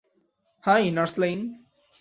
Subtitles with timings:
[0.63, 1.39] High, nurse lane!